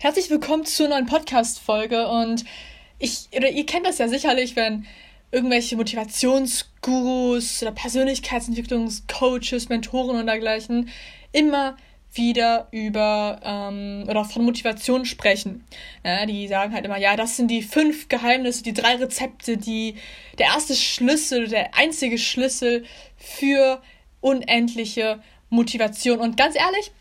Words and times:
Herzlich 0.00 0.30
willkommen 0.30 0.64
zur 0.64 0.86
neuen 0.86 1.06
Podcast-Folge 1.06 2.06
und 2.06 2.44
ich, 3.00 3.26
oder 3.36 3.50
ihr 3.50 3.66
kennt 3.66 3.84
das 3.84 3.98
ja 3.98 4.06
sicherlich, 4.06 4.54
wenn 4.54 4.86
irgendwelche 5.32 5.74
Motivationsgurus 5.74 7.62
oder 7.62 7.72
Persönlichkeitsentwicklungscoaches, 7.72 9.68
Mentoren 9.68 10.16
und 10.20 10.26
dergleichen 10.26 10.88
immer 11.32 11.76
wieder 12.14 12.68
über 12.70 13.40
ähm, 13.42 14.04
oder 14.08 14.24
von 14.24 14.44
Motivation 14.44 15.04
sprechen. 15.04 15.64
Ja, 16.04 16.24
die 16.26 16.46
sagen 16.46 16.74
halt 16.74 16.84
immer, 16.84 16.98
ja, 16.98 17.16
das 17.16 17.36
sind 17.36 17.50
die 17.50 17.62
fünf 17.62 18.06
Geheimnisse, 18.06 18.62
die 18.62 18.74
drei 18.74 18.94
Rezepte, 18.94 19.56
die 19.56 19.96
der 20.38 20.46
erste 20.46 20.76
Schlüssel, 20.76 21.48
der 21.48 21.74
einzige 21.74 22.18
Schlüssel 22.18 22.84
für 23.16 23.82
unendliche 24.20 25.20
Motivation. 25.50 26.20
Und 26.20 26.36
ganz 26.36 26.54
ehrlich, 26.54 26.92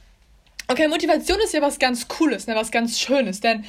Okay, 0.69 0.89
Motivation 0.89 1.39
ist 1.39 1.53
ja 1.53 1.61
was 1.61 1.79
ganz 1.79 2.09
Cooles, 2.09 2.45
ne, 2.45 2.55
was 2.55 2.71
ganz 2.71 2.99
Schönes, 2.99 3.39
denn 3.39 3.63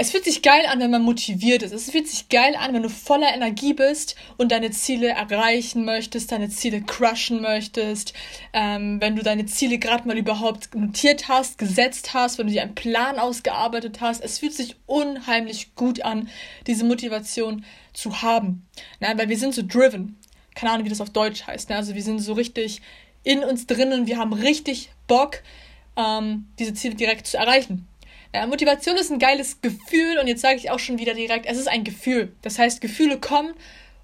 es 0.00 0.12
fühlt 0.12 0.24
sich 0.24 0.42
geil 0.42 0.64
an, 0.68 0.78
wenn 0.78 0.92
man 0.92 1.02
motiviert 1.02 1.64
ist. 1.64 1.72
Es 1.72 1.90
fühlt 1.90 2.06
sich 2.06 2.28
geil 2.28 2.54
an, 2.54 2.72
wenn 2.72 2.84
du 2.84 2.88
voller 2.88 3.34
Energie 3.34 3.74
bist 3.74 4.14
und 4.36 4.52
deine 4.52 4.70
Ziele 4.70 5.08
erreichen 5.08 5.84
möchtest, 5.84 6.30
deine 6.30 6.48
Ziele 6.48 6.82
crushen 6.82 7.42
möchtest, 7.42 8.14
ähm, 8.52 9.00
wenn 9.00 9.16
du 9.16 9.24
deine 9.24 9.46
Ziele 9.46 9.78
gerade 9.78 10.06
mal 10.06 10.16
überhaupt 10.16 10.72
notiert 10.76 11.26
hast, 11.26 11.58
gesetzt 11.58 12.14
hast, 12.14 12.38
wenn 12.38 12.46
du 12.46 12.52
dir 12.52 12.62
einen 12.62 12.76
Plan 12.76 13.18
ausgearbeitet 13.18 14.00
hast. 14.00 14.22
Es 14.22 14.38
fühlt 14.38 14.54
sich 14.54 14.76
unheimlich 14.86 15.74
gut 15.74 16.02
an, 16.02 16.28
diese 16.68 16.84
Motivation 16.84 17.64
zu 17.92 18.22
haben. 18.22 18.68
Ne, 19.00 19.12
weil 19.16 19.28
wir 19.28 19.38
sind 19.38 19.52
so 19.52 19.62
driven. 19.66 20.16
Keine 20.54 20.70
Ahnung, 20.70 20.84
wie 20.84 20.90
das 20.90 21.00
auf 21.00 21.10
Deutsch 21.10 21.48
heißt. 21.48 21.70
Ne? 21.70 21.76
Also 21.76 21.96
wir 21.96 22.02
sind 22.04 22.20
so 22.20 22.34
richtig 22.34 22.82
in 23.24 23.42
uns 23.42 23.66
drinnen, 23.66 24.06
wir 24.06 24.18
haben 24.18 24.32
richtig 24.32 24.90
Bock 25.08 25.42
ähm, 25.98 26.46
diese 26.58 26.72
Ziele 26.72 26.94
direkt 26.94 27.26
zu 27.26 27.36
erreichen. 27.36 27.86
Ja, 28.34 28.46
Motivation 28.46 28.96
ist 28.96 29.10
ein 29.10 29.18
geiles 29.18 29.60
Gefühl 29.60 30.18
und 30.20 30.26
jetzt 30.26 30.42
sage 30.42 30.56
ich 30.56 30.70
auch 30.70 30.78
schon 30.78 30.98
wieder 30.98 31.14
direkt, 31.14 31.46
es 31.46 31.58
ist 31.58 31.68
ein 31.68 31.84
Gefühl. 31.84 32.32
Das 32.42 32.58
heißt, 32.58 32.80
Gefühle 32.80 33.18
kommen 33.18 33.54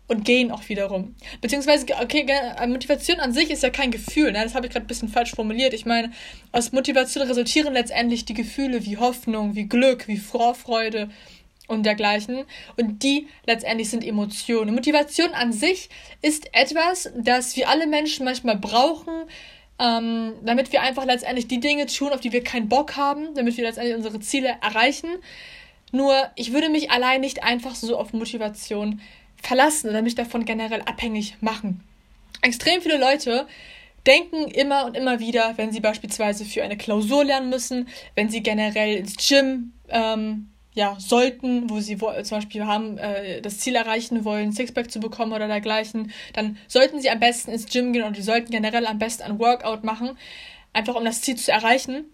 und 0.07 0.25
gehen 0.25 0.51
auch 0.51 0.69
wiederum. 0.69 1.15
Beziehungsweise, 1.41 1.87
okay, 2.03 2.27
äh, 2.27 2.67
Motivation 2.67 3.21
an 3.21 3.33
sich 3.33 3.51
ist 3.51 3.63
ja 3.63 3.71
kein 3.71 3.91
Gefühl, 3.91 4.33
ne? 4.33 4.43
das 4.43 4.55
habe 4.55 4.67
ich 4.67 4.73
gerade 4.73 4.85
ein 4.85 4.89
bisschen 4.89 5.09
falsch 5.09 5.33
formuliert. 5.33 5.73
Ich 5.73 5.87
meine, 5.87 6.11
aus 6.53 6.73
Motivation 6.73 7.27
resultieren 7.27 7.75
letztendlich 7.75 8.25
die 8.25 8.35
Gefühle 8.35 8.85
wie 8.85 8.97
Hoffnung, 8.97 9.55
wie 9.55 9.67
Glück, 9.67 10.09
wie 10.09 10.19
Vorfreude 10.19 11.09
und 11.69 11.85
dergleichen. 11.85 12.45
Und 12.77 13.03
die 13.03 13.29
letztendlich 13.47 13.91
sind 13.91 14.05
Emotionen. 14.05 14.75
Motivation 14.75 15.33
an 15.33 15.53
sich 15.53 15.89
ist 16.21 16.49
etwas, 16.53 17.11
das 17.17 17.57
wir 17.57 17.69
alle 17.69 17.87
Menschen 17.87 18.25
manchmal 18.25 18.57
brauchen, 18.57 19.13
ähm, 19.79 20.35
damit 20.43 20.73
wir 20.73 20.83
einfach 20.83 21.05
letztendlich 21.05 21.49
die 21.49 21.61
Dinge 21.61 21.87
tun, 21.87 22.13
auf 22.13 22.21
die 22.21 22.33
wir 22.33 22.45
keinen 22.45 22.69
Bock 22.69 22.97
haben, 22.97 23.35
damit 23.35 23.57
wir 23.57 23.65
letztendlich 23.65 23.97
unsere 23.97 24.21
Ziele 24.21 24.57
erreichen. 24.63 25.09
Nur, 25.93 26.31
ich 26.37 26.53
würde 26.53 26.69
mich 26.69 26.91
allein 26.91 27.21
nicht 27.21 27.43
einfach 27.43 27.75
so 27.75 27.97
auf 27.97 28.13
Motivation 28.13 29.01
verlassen 29.43 29.91
oder 29.91 30.03
mich 30.03 30.15
davon 30.15 30.45
generell 30.45 30.83
abhängig 30.83 31.37
machen. 31.41 31.83
Extrem 32.43 32.83
viele 32.83 32.99
Leute 32.99 33.47
denken 34.07 34.51
immer 34.51 34.87
und 34.87 34.97
immer 34.97 35.19
wieder, 35.21 35.55
wenn 35.57 35.73
sie 35.73 35.81
beispielsweise 35.81 36.45
für 36.45 36.63
eine 36.63 36.77
Klausur 36.77 37.25
lernen 37.25 37.49
müssen, 37.49 37.89
wenn 38.15 38.29
sie 38.29 38.43
generell 38.43 38.97
ins 38.97 39.17
Gym 39.17 39.73
ähm, 39.89 40.51
ja, 40.75 40.97
sollten, 40.99 41.71
wo 41.71 41.79
sie 41.81 41.97
zum 41.97 42.39
Beispiel 42.39 42.67
haben, 42.67 42.99
äh, 42.99 43.41
das 43.41 43.59
Ziel 43.59 43.77
erreichen 43.77 44.25
wollen, 44.25 44.53
Sixpack 44.53 44.91
zu 44.91 44.99
bekommen 44.99 45.33
oder 45.33 45.47
dergleichen, 45.47 46.13
dann 46.33 46.59
sollten 46.67 47.01
sie 47.01 47.11
am 47.11 47.21
besten 47.21 47.53
ins 47.53 47.67
Gym 47.67 47.93
gehen 47.93 48.03
und 48.03 48.17
die 48.17 48.23
sollten 48.23 48.51
generell 48.51 48.87
am 48.87 48.99
besten 48.99 49.23
ein 49.23 49.39
Workout 49.39 49.85
machen, 49.85 50.19
einfach 50.73 50.97
um 50.97 51.05
das 51.05 51.23
Ziel 51.23 51.37
zu 51.37 51.53
erreichen. 51.53 52.07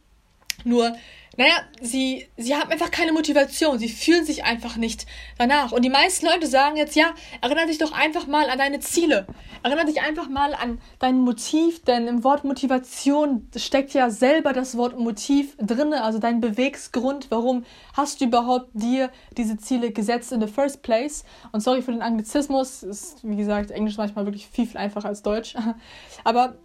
Nur 0.64 0.94
naja, 1.40 1.54
sie, 1.80 2.28
sie 2.36 2.54
haben 2.54 2.70
einfach 2.70 2.90
keine 2.90 3.14
Motivation, 3.14 3.78
sie 3.78 3.88
fühlen 3.88 4.26
sich 4.26 4.44
einfach 4.44 4.76
nicht 4.76 5.06
danach. 5.38 5.72
Und 5.72 5.86
die 5.86 5.88
meisten 5.88 6.26
Leute 6.26 6.46
sagen 6.46 6.76
jetzt, 6.76 6.94
ja, 6.96 7.14
erinnere 7.40 7.66
dich 7.66 7.78
doch 7.78 7.92
einfach 7.92 8.26
mal 8.26 8.50
an 8.50 8.58
deine 8.58 8.80
Ziele. 8.80 9.26
Erinnere 9.62 9.86
dich 9.86 10.02
einfach 10.02 10.28
mal 10.28 10.52
an 10.52 10.82
dein 10.98 11.20
Motiv, 11.20 11.82
denn 11.82 12.08
im 12.08 12.24
Wort 12.24 12.44
Motivation 12.44 13.48
steckt 13.56 13.94
ja 13.94 14.10
selber 14.10 14.52
das 14.52 14.76
Wort 14.76 14.98
Motiv 14.98 15.56
drin, 15.56 15.94
also 15.94 16.18
dein 16.18 16.42
Bewegsgrund, 16.42 17.30
warum 17.30 17.64
hast 17.96 18.20
du 18.20 18.26
überhaupt 18.26 18.68
dir 18.74 19.08
diese 19.38 19.56
Ziele 19.56 19.92
gesetzt 19.92 20.32
in 20.32 20.42
the 20.42 20.46
first 20.46 20.82
place. 20.82 21.24
Und 21.52 21.62
sorry 21.62 21.80
für 21.80 21.92
den 21.92 22.02
Anglizismus, 22.02 22.82
ist 22.82 23.20
wie 23.22 23.36
gesagt 23.36 23.70
Englisch 23.70 23.96
manchmal 23.96 24.26
wirklich 24.26 24.46
viel, 24.46 24.66
viel 24.66 24.76
einfacher 24.76 25.08
als 25.08 25.22
Deutsch. 25.22 25.54
Aber 26.22 26.58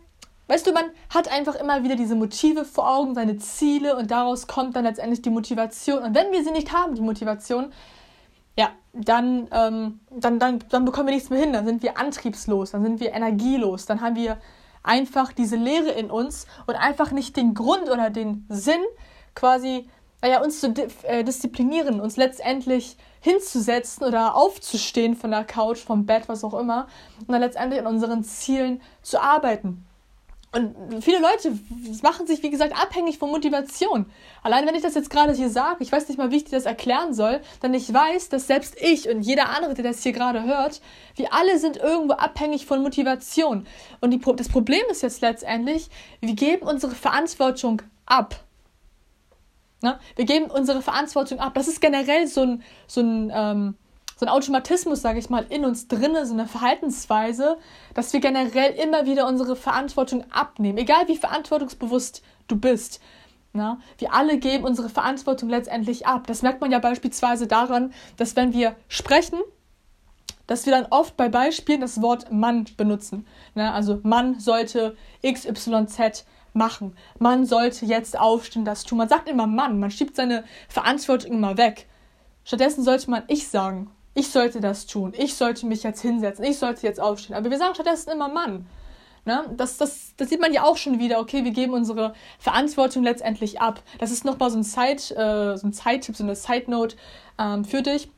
Weißt 0.47 0.67
du, 0.67 0.73
man 0.73 0.85
hat 1.09 1.31
einfach 1.31 1.56
immer 1.56 1.83
wieder 1.83 1.95
diese 1.95 2.16
Motive 2.16 2.66
vor 2.66 2.88
Augen, 2.88 3.16
seine 3.16 3.38
Ziele 3.38 3.95
und 3.95 4.11
daraus 4.11 4.45
kommt 4.45 4.75
dann 4.75 4.83
letztendlich 4.83 5.23
die 5.23 5.31
Motivation. 5.31 6.03
Und 6.03 6.16
wenn 6.16 6.31
wir 6.31 6.44
sie 6.44 6.51
nicht 6.51 6.72
haben, 6.72 6.94
die 6.94 7.01
Motivation, 7.01 7.73
ja, 8.57 8.69
dann, 8.94 9.47
ähm, 9.51 10.00
dann, 10.11 10.39
dann, 10.39 10.59
dann 10.69 10.85
bekommen 10.85 11.07
wir 11.07 11.16
nichts 11.16 11.29
mehr 11.29 11.39
hin. 11.39 11.51
Dann 11.51 11.66
sind 11.66 11.81
wir 11.81 11.97
antriebslos, 11.97 12.72
dann 12.72 12.83
sind 12.83 13.00
wir 13.00 13.13
energielos, 13.13 13.85
dann 13.85 14.01
haben 14.01 14.16
wir 14.16 14.38
einfach 14.83 15.33
diese 15.33 15.56
Leere 15.56 15.89
in 15.89 16.11
uns 16.11 16.45
und 16.67 16.75
einfach 16.75 17.12
nicht 17.12 17.35
den 17.35 17.56
Grund 17.56 17.89
oder 17.89 18.12
den 18.12 18.45
Sinn, 18.50 18.81
quasi, 19.33 19.89
naja, 20.22 20.44
uns 20.44 20.62
zu 20.62 20.73
äh, 21.03 21.23
disziplinieren, 21.23 22.00
uns 22.00 22.17
letztendlich 22.17 22.97
hinzusetzen 23.19 24.06
oder 24.06 24.35
aufzustehen 24.35 25.16
von 25.16 25.31
der 25.31 25.44
Couch, 25.44 25.79
vom 25.79 26.06
Bett, 26.06 26.29
was 26.29 26.44
auch 26.44 26.53
immer, 26.53 26.88
und 27.22 27.31
dann 27.31 27.41
letztendlich 27.41 27.79
an 27.81 27.88
unseren 27.88 28.23
Zielen 28.23 28.79
zu 29.01 29.19
arbeiten. 29.19 29.85
Und 30.56 31.04
viele 31.04 31.20
Leute 31.20 31.60
machen 32.02 32.28
sich, 32.28 32.42
wie 32.42 32.50
gesagt, 32.50 32.82
abhängig 32.82 33.18
von 33.18 33.30
Motivation. 33.30 34.06
Allein 34.42 34.66
wenn 34.66 34.74
ich 34.74 34.84
das 34.84 34.96
jetzt 34.96 35.10
gerade 35.10 35.34
hier 35.34 35.50
sage, 35.50 35.84
ich 35.84 35.92
weiß 35.92 36.08
nicht 36.08 36.18
mal, 36.18 36.32
wie 36.32 36.38
ich 36.38 36.46
dir 36.46 36.52
das 36.52 36.66
erklären 36.66 37.14
soll, 37.14 37.42
denn 37.62 37.74
ich 37.74 37.94
weiß, 37.94 38.30
dass 38.30 38.48
selbst 38.48 38.78
ich 38.82 39.10
und 39.10 39.22
jeder 39.22 39.50
andere, 39.50 39.74
der 39.74 39.84
das 39.84 40.02
hier 40.02 40.14
gerade 40.14 40.44
hört, 40.44 40.80
wir 41.18 41.34
alle 41.34 41.60
sind 41.60 41.76
irgendwo 41.76 42.14
abhängig 42.14 42.66
von 42.66 42.82
Motivation. 42.82 43.68
Und 44.00 44.12
die, 44.12 44.22
das 44.38 44.48
Problem 44.48 44.84
ist 44.90 45.02
jetzt 45.02 45.20
letztendlich, 45.20 45.90
wir 46.22 46.36
geben 46.36 46.66
unsere 46.66 46.96
Verantwortung 46.96 47.82
ab. 48.06 48.42
Na? 49.82 50.00
Wir 50.16 50.24
geben 50.24 50.46
unsere 50.46 50.82
Verantwortung 50.82 51.40
ab. 51.40 51.54
Das 51.56 51.68
ist 51.68 51.82
generell 51.82 52.28
so 52.28 52.44
ein, 52.44 52.64
so 52.88 53.02
ein 53.02 53.30
ähm, 53.36 53.76
so 54.16 54.26
ein 54.26 54.30
Automatismus, 54.30 55.02
sage 55.02 55.20
ich 55.20 55.30
mal, 55.30 55.46
in 55.50 55.66
uns 55.66 55.88
drinne, 55.88 56.26
so 56.26 56.34
eine 56.34 56.48
Verhaltensweise, 56.48 57.58
dass 57.94 58.14
wir 58.14 58.22
generell 58.22 58.72
immer 58.74 59.06
wieder 59.06 59.28
unsere 59.28 59.56
Verantwortung 59.56 60.24
abnehmen, 60.31 60.78
egal 60.78 61.08
wie 61.08 61.18
verantwortungsbewusst 61.18 62.22
du 62.48 62.56
bist. 62.58 63.02
Na, 63.52 63.80
wir 63.98 64.14
alle 64.14 64.38
geben 64.38 64.66
unsere 64.66 64.90
Verantwortung 64.90 65.50
letztendlich 65.50 66.06
ab. 66.06 66.28
Das 66.28 66.42
merkt 66.42 66.59
man 66.59 66.72
ja 66.72 66.80
beispielsweise 66.80 67.48
daran, 67.48 67.94
dass 68.18 68.36
wenn 68.36 68.52
wir 68.52 68.75
sprechen, 68.90 69.40
dass 70.46 70.66
wir 70.66 70.74
dann 70.74 70.88
oft 70.90 71.16
bei 71.16 71.30
Beispielen 71.30 71.81
das 71.81 72.02
Wort 72.02 72.31
Mann 72.31 72.66
benutzen. 72.75 73.25
Na, 73.54 73.74
also 73.74 74.00
Mann 74.04 74.40
sollte 74.40 74.98
XYZ 75.25 76.25
machen. 76.52 76.98
Man 77.18 77.46
sollte 77.46 77.86
jetzt 77.86 78.20
aufstehen, 78.20 78.66
das 78.66 78.84
tun. 78.84 78.98
Man 78.98 79.09
sagt 79.09 79.30
immer 79.30 79.48
Mann, 79.48 79.80
man 79.80 79.92
schiebt 79.92 80.18
seine 80.18 80.44
Verantwortung 80.68 81.31
immer 81.31 81.58
weg. 81.58 81.88
Stattdessen 82.44 82.84
sollte 82.84 83.09
man 83.09 83.24
ich 83.28 83.48
sagen 83.48 83.90
ich 84.16 84.30
sollte 84.30 84.62
das 84.62 84.88
tun, 84.88 85.14
ich 85.16 85.36
sollte 85.36 85.66
mich 85.68 85.84
jetzt 85.84 86.02
hinsetzen, 86.02 86.46
ich 86.46 86.58
sollte 86.58 86.88
jetzt 86.88 87.00
aufstehen. 87.00 87.36
Aber 87.36 87.52
wir 87.52 87.58
sagen 87.58 87.76
stattdessen 87.76 88.12
immer 88.12 88.30
Mann. 88.30 88.66
Ne? 89.26 89.44
Das, 89.58 89.78
das, 89.78 90.14
das 90.18 90.30
sieht 90.30 90.40
man 90.40 90.53
ja 90.53 90.64
auch 90.64 90.78
schon 90.78 91.00
wieder, 91.00 91.20
okay, 91.20 91.44
wir 91.44 91.52
geben 91.52 91.74
unsere 91.74 92.14
Verantwortung 92.40 93.04
letztendlich 93.04 93.59
ab. 93.59 93.81
Das 94.00 94.12
ist 94.12 94.24
nochmal 94.24 94.52
so 94.52 94.58
ein 94.58 94.64
Zeit, 94.64 95.12
äh, 95.12 95.58
so 95.58 95.68
ein 95.68 95.74
Zeittipp, 95.74 96.16
so 96.16 96.24
eine 96.24 96.36
Side-Note 96.36 96.96
ähm, 97.38 97.66
für 97.66 97.81
dich. 97.81 98.09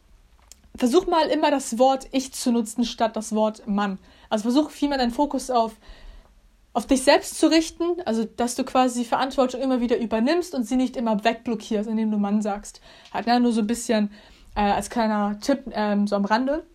Versuch 0.75 1.07
mal 1.07 1.27
immer 1.29 1.49
das 1.49 1.79
Wort 1.79 2.07
ich 2.11 2.33
zu 2.33 2.51
nutzen 2.51 2.83
statt 2.83 3.15
das 3.15 3.33
Wort 3.33 3.67
Mann. 3.67 3.97
Also 4.29 4.43
versuch 4.43 4.69
vielmehr 4.69 4.99
deinen 4.99 5.11
Fokus 5.11 5.49
auf, 5.49 5.77
auf 6.73 6.85
dich 6.85 7.01
selbst 7.01 7.39
zu 7.39 7.47
richten, 7.47 8.01
also 8.05 8.25
dass 8.25 8.53
du 8.53 8.63
quasi 8.63 8.99
die 8.99 9.05
Verantwortung 9.05 9.61
immer 9.61 9.79
wieder 9.79 9.97
übernimmst 9.97 10.53
und 10.53 10.65
sie 10.65 10.75
nicht 10.75 10.95
immer 10.95 11.23
wegblockierst, 11.23 11.89
indem 11.89 12.11
du 12.11 12.17
Mann 12.17 12.43
sagst. 12.43 12.81
Halt, 13.11 13.25
ne? 13.25 13.39
Nur 13.39 13.53
so 13.53 13.61
ein 13.61 13.67
bisschen 13.67 14.11
äh, 14.57 14.61
als 14.61 14.89
kleiner 14.89 15.39
Tipp 15.39 15.63
ähm, 15.71 16.07
so 16.07 16.15
am 16.15 16.25
Rande. 16.25 16.65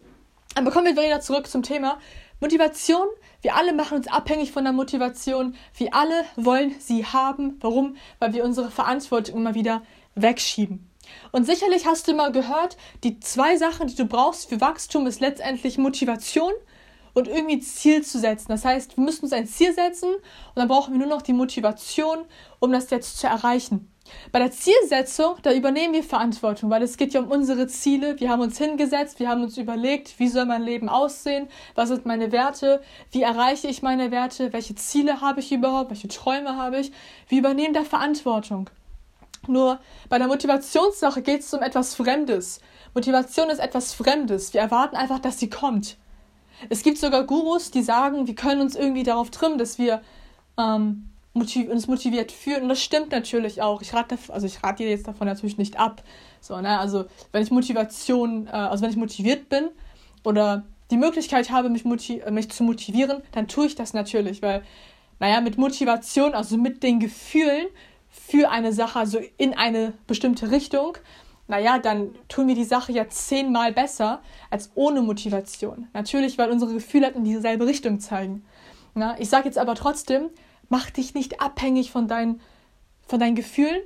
Aber 0.55 0.71
kommen 0.71 0.87
wir 0.87 1.03
wieder 1.03 1.21
zurück 1.21 1.49
zum 1.49 1.63
Thema 1.63 1.99
Motivation. 2.41 3.07
Wir 3.43 3.57
alle 3.57 3.73
machen 3.73 3.99
uns 3.99 4.07
abhängig 4.07 4.53
von 4.53 4.65
der 4.65 4.73
Motivation. 4.73 5.57
Wir 5.77 5.95
alle 5.95 6.25
wollen 6.37 6.75
sie 6.79 7.05
haben. 7.05 7.59
Warum? 7.61 7.97
Weil 8.21 8.33
wir 8.33 8.45
unsere 8.45 8.71
Verantwortung 8.71 9.37
immer 9.37 9.55
wieder 9.55 9.83
wegschieben. 10.15 10.89
Und 11.33 11.45
sicherlich 11.45 11.87
hast 11.87 12.07
du 12.07 12.15
mal 12.15 12.31
gehört, 12.31 12.77
die 13.03 13.19
zwei 13.19 13.57
Sachen, 13.57 13.89
die 13.89 13.97
du 13.97 14.07
brauchst 14.07 14.49
für 14.49 14.61
Wachstum, 14.61 15.07
ist 15.07 15.21
letztendlich 15.21 15.77
Motivation 15.77 16.53
und 17.15 17.29
irgendwie 17.29 17.61
Ziel 17.61 18.03
zu 18.03 18.19
setzen. 18.19 18.47
Das 18.49 18.65
heißt, 18.65 18.97
wir 18.97 19.05
müssen 19.05 19.25
uns 19.25 19.33
ein 19.33 19.47
Ziel 19.47 19.73
setzen 19.75 20.15
und 20.15 20.57
dann 20.57 20.69
brauchen 20.69 20.93
wir 20.93 20.99
nur 20.99 21.09
noch 21.09 21.23
die 21.23 21.33
Motivation, 21.33 22.19
um 22.61 22.73
das 22.73 22.91
jetzt 22.91 23.19
zu 23.19 23.27
erreichen. 23.27 23.89
Bei 24.31 24.39
der 24.39 24.51
Zielsetzung, 24.51 25.37
da 25.43 25.53
übernehmen 25.53 25.95
wir 25.95 26.03
Verantwortung, 26.03 26.71
weil 26.71 26.83
es 26.83 26.97
geht 26.97 27.15
ja 27.15 27.21
um 27.21 27.31
unsere 27.31 27.67
Ziele. 27.67 28.19
Wir 28.19 28.31
haben 28.31 28.41
uns 28.41 28.59
hingesetzt, 28.59 29.21
wir 29.21 29.29
haben 29.29 29.43
uns 29.43 29.57
überlegt, 29.57 30.19
wie 30.19 30.29
soll 30.29 30.45
mein 30.45 30.63
Leben 30.63 30.89
aussehen, 30.89 31.49
was 31.75 31.89
sind 31.89 32.05
meine 32.05 32.33
Werte, 32.33 32.83
wie 33.11 33.23
erreiche 33.23 33.69
ich 33.69 33.83
meine 33.83 34.11
Werte, 34.11 34.53
welche 34.53 34.75
Ziele 34.75 35.21
habe 35.21 35.41
ich 35.41 35.53
überhaupt, 35.53 35.91
welche 35.91 36.09
Träume 36.09 36.57
habe 36.57 36.79
ich. 36.79 36.93
Wir 37.29 37.39
übernehmen 37.39 37.75
da 37.75 37.85
Verantwortung. 37.85 38.69
Nur 39.49 39.81
bei 40.09 40.19
der 40.19 40.29
Motivationssache 40.29 41.23
geht 41.23 41.41
es 41.41 41.53
um 41.53 41.63
etwas 41.63 41.95
Fremdes. 41.95 42.61
Motivation 42.95 43.51
ist 43.51 43.59
etwas 43.59 43.93
Fremdes. 43.93 44.55
Wir 44.55 44.61
erwarten 44.61 44.97
einfach, 44.97 45.19
dass 45.19 45.39
sie 45.39 45.51
kommt. 45.51 45.97
Es 46.69 46.83
gibt 46.83 46.99
sogar 46.99 47.25
Gurus, 47.25 47.71
die 47.71 47.83
sagen, 47.83 48.27
wir 48.27 48.35
können 48.35 48.61
uns 48.61 48.77
irgendwie 48.77 49.03
darauf 49.03 49.31
trimmen, 49.31 49.59
dass 49.59 49.79
wir 49.79 50.03
ähm, 50.59 51.11
motiv 51.35 51.69
uns 51.69 51.87
motiviert 51.87 52.33
fühlen. 52.33 52.63
Und 52.63 52.69
das 52.69 52.83
stimmt 52.83 53.11
natürlich 53.11 53.63
auch. 53.63 53.83
Ich 53.83 53.95
rate, 53.95 54.19
also 54.29 54.47
ich 54.47 54.63
rate 54.63 54.83
dir 54.83 54.91
jetzt 54.91 55.09
davon 55.09 55.27
natürlich 55.27 55.59
nicht 55.59 55.79
ab. 55.79 56.03
So, 56.41 56.61
ne? 56.61 56.79
Also 56.79 57.07
wenn 57.33 57.43
ich 57.43 57.51
Motivation, 57.51 58.47
äh, 58.47 58.51
also 58.51 58.83
wenn 58.83 58.91
ich 58.91 58.97
motiviert 58.97 59.49
bin 59.49 59.69
oder 60.25 60.65
die 60.91 60.97
Möglichkeit 60.97 61.51
habe, 61.51 61.71
mich, 61.71 61.85
motiv 61.85 62.25
mich 62.31 62.51
zu 62.51 62.65
motivieren, 62.65 63.23
dann 63.33 63.49
tue 63.49 63.67
ich 63.67 63.75
das 63.75 63.95
natürlich, 63.95 64.43
weil, 64.43 64.63
naja, 65.21 65.41
mit 65.41 65.57
Motivation, 65.57 66.35
also 66.35 66.59
mit 66.59 66.83
den 66.83 67.01
Gefühlen 67.01 67.67
für 68.11 68.51
eine 68.51 68.75
Sache, 68.75 68.99
also 68.99 69.19
in 69.39 69.55
eine 69.55 69.95
bestimmte 70.07 70.51
Richtung, 70.51 70.99
naja, 71.49 71.79
dann 71.79 72.15
tun 72.29 72.49
wir 72.49 72.55
die 72.55 72.65
Sache 72.65 72.93
ja 72.93 73.09
zehnmal 73.09 73.73
besser 73.73 74.23
als 74.51 74.71
ohne 74.75 75.03
Motivation. 75.03 75.89
Natürlich, 75.93 76.39
weil 76.39 76.51
unsere 76.51 76.73
Gefühle 76.73 77.07
halt 77.07 77.17
in 77.17 77.25
dieselbe 77.25 77.67
Richtung 77.67 78.01
zeigen. 78.01 78.45
Na, 78.95 79.19
ich 79.19 79.29
sage 79.29 79.47
jetzt 79.47 79.59
aber 79.59 79.75
trotzdem, 79.75 80.31
mach 80.69 80.91
dich 80.91 81.15
nicht 81.15 81.41
abhängig 81.41 81.91
von 81.91 82.09
deinen, 82.09 82.41
von 83.07 83.19
deinen 83.19 83.35
Gefühlen, 83.35 83.83